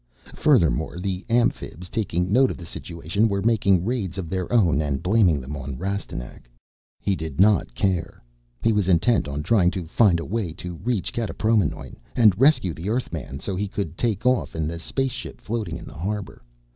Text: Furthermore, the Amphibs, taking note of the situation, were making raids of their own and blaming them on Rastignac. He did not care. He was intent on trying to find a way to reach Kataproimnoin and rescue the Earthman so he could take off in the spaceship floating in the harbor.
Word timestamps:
Furthermore, 0.33 0.97
the 0.97 1.23
Amphibs, 1.29 1.87
taking 1.87 2.33
note 2.33 2.49
of 2.49 2.57
the 2.57 2.65
situation, 2.65 3.29
were 3.29 3.43
making 3.43 3.85
raids 3.85 4.17
of 4.17 4.31
their 4.31 4.51
own 4.51 4.81
and 4.81 5.03
blaming 5.03 5.39
them 5.39 5.55
on 5.55 5.77
Rastignac. 5.77 6.49
He 6.99 7.15
did 7.15 7.39
not 7.39 7.75
care. 7.75 8.23
He 8.63 8.73
was 8.73 8.87
intent 8.87 9.27
on 9.27 9.43
trying 9.43 9.69
to 9.69 9.85
find 9.85 10.19
a 10.19 10.25
way 10.25 10.53
to 10.53 10.77
reach 10.77 11.13
Kataproimnoin 11.13 11.97
and 12.15 12.41
rescue 12.41 12.73
the 12.73 12.89
Earthman 12.89 13.39
so 13.41 13.55
he 13.55 13.67
could 13.67 13.95
take 13.95 14.25
off 14.25 14.55
in 14.55 14.67
the 14.67 14.79
spaceship 14.79 15.39
floating 15.39 15.77
in 15.77 15.85
the 15.85 15.93
harbor. 15.93 16.41